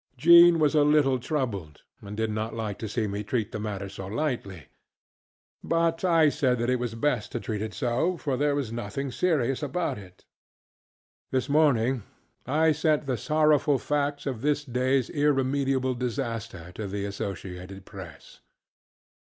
Jean 0.17 0.57
was 0.57 0.73
a 0.73 0.81
little 0.83 1.19
troubled, 1.19 1.83
and 2.01 2.17
did 2.17 2.31
not 2.31 2.55
like 2.55 2.79
to 2.79 2.89
see 2.89 3.05
me 3.05 3.23
treat 3.23 3.51
the 3.51 3.59
matter 3.59 3.87
so 3.87 4.07
lightly; 4.07 4.65
but 5.63 6.03
I 6.03 6.29
said 6.29 6.59
it 6.59 6.79
was 6.79 6.95
best 6.95 7.31
to 7.33 7.39
treat 7.39 7.61
it 7.61 7.71
so, 7.71 8.17
for 8.17 8.35
there 8.35 8.55
was 8.55 8.71
nothing 8.73 9.11
serious 9.11 9.61
about 9.61 9.99
it. 9.99 10.25
This 11.29 11.47
morning 11.49 12.01
I 12.47 12.71
sent 12.71 13.05
the 13.05 13.15
sorrowful 13.15 13.77
facts 13.77 14.25
of 14.25 14.41
this 14.41 14.65
dayŌĆÖs 14.65 15.11
irremediable 15.13 15.93
disaster 15.93 16.71
to 16.71 16.87
the 16.87 17.05
Associated 17.05 17.85
Press. 17.85 18.41